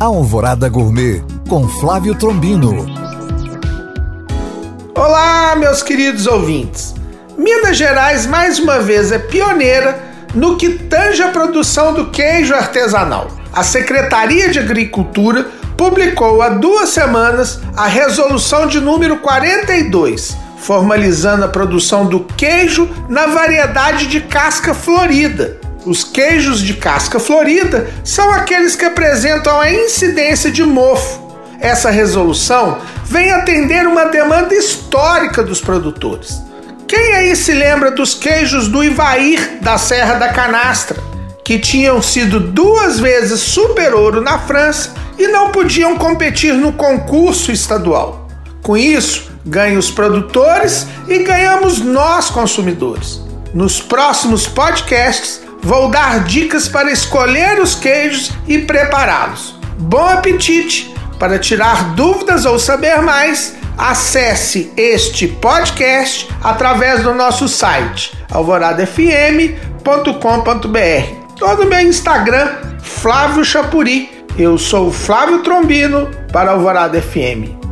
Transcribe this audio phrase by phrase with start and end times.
[0.00, 2.86] A Alvorada Gourmet, com Flávio Trombino.
[4.96, 6.94] Olá, meus queridos ouvintes.
[7.36, 10.00] Minas Gerais, mais uma vez, é pioneira
[10.34, 13.28] no que tange a produção do queijo artesanal.
[13.52, 21.48] A Secretaria de Agricultura publicou há duas semanas a resolução de número 42, formalizando a
[21.48, 28.76] produção do queijo na variedade de casca florida os queijos de casca florida são aqueles
[28.76, 31.20] que apresentam a incidência de mofo.
[31.58, 36.42] Essa resolução vem atender uma demanda histórica dos produtores.
[36.86, 41.00] Quem aí se lembra dos queijos do Ivair da Serra da Canastra,
[41.44, 47.50] que tinham sido duas vezes super ouro na França e não podiam competir no concurso
[47.52, 48.28] estadual?
[48.62, 53.20] Com isso, ganham os produtores e ganhamos nós, consumidores.
[53.54, 59.54] Nos próximos podcasts, Vou dar dicas para escolher os queijos e prepará-los.
[59.78, 60.92] Bom apetite!
[61.18, 69.58] Para tirar dúvidas ou saber mais, acesse este podcast através do nosso site alvoradafm.com.br
[71.42, 72.48] ou no meu Instagram,
[72.82, 74.24] Flávio Chapuri.
[74.38, 77.69] Eu sou Flávio Trombino para Alvorada FM.